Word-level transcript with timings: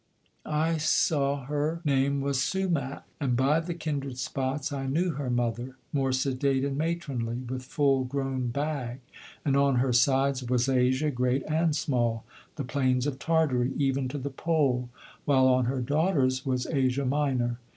"I 0.47 0.77
saw 0.77 1.45
her 1.45 1.79
name 1.85 2.21
was 2.21 2.39
Sumach. 2.41 3.03
And 3.19 3.35
by 3.37 3.59
the 3.59 3.75
kindred 3.75 4.17
spots 4.17 4.73
I 4.73 4.87
knew 4.87 5.11
her 5.11 5.29
mother, 5.29 5.75
more 5.93 6.11
sedate 6.11 6.65
and 6.65 6.75
matronly, 6.75 7.35
with 7.35 7.61
full 7.63 8.05
grown 8.05 8.47
bag, 8.47 9.01
and 9.45 9.55
on 9.55 9.75
her 9.75 9.93
sides 9.93 10.41
was 10.43 10.67
Asia, 10.67 11.11
great 11.11 11.43
and 11.43 11.75
small, 11.75 12.25
the 12.55 12.63
plains 12.63 13.05
of 13.05 13.19
Tartary, 13.19 13.73
even 13.77 14.07
to 14.07 14.17
the 14.17 14.31
pole, 14.31 14.89
while 15.25 15.47
on 15.47 15.65
her 15.65 15.81
daughter's 15.81 16.47
was 16.47 16.65
Asia 16.65 17.05
Minor. 17.05 17.59